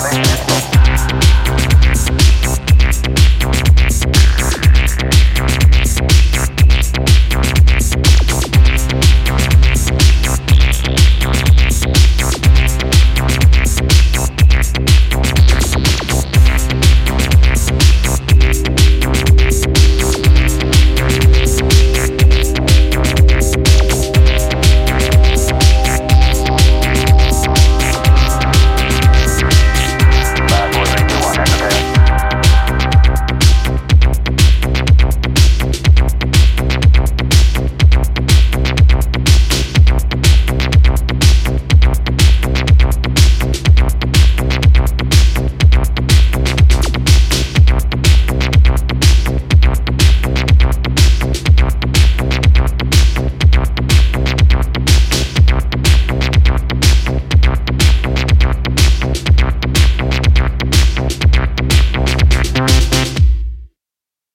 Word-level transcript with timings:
feeling. 0.00 0.33